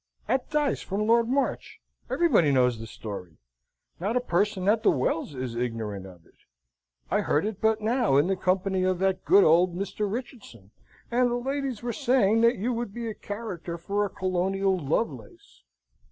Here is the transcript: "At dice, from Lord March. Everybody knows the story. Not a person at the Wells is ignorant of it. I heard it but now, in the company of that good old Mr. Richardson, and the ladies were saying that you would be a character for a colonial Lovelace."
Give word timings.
"At 0.27 0.49
dice, 0.49 0.81
from 0.81 1.05
Lord 1.05 1.29
March. 1.29 1.79
Everybody 2.09 2.51
knows 2.51 2.79
the 2.79 2.87
story. 2.87 3.37
Not 3.99 4.17
a 4.17 4.19
person 4.19 4.67
at 4.67 4.81
the 4.81 4.89
Wells 4.89 5.35
is 5.35 5.53
ignorant 5.53 6.07
of 6.07 6.25
it. 6.25 6.37
I 7.11 7.21
heard 7.21 7.45
it 7.45 7.61
but 7.61 7.81
now, 7.81 8.17
in 8.17 8.25
the 8.25 8.35
company 8.35 8.81
of 8.83 8.97
that 8.97 9.23
good 9.25 9.43
old 9.43 9.75
Mr. 9.75 10.11
Richardson, 10.11 10.71
and 11.11 11.29
the 11.29 11.35
ladies 11.35 11.83
were 11.83 11.93
saying 11.93 12.41
that 12.41 12.57
you 12.57 12.73
would 12.73 12.95
be 12.95 13.07
a 13.11 13.13
character 13.13 13.77
for 13.77 14.03
a 14.03 14.09
colonial 14.09 14.75
Lovelace." 14.75 15.61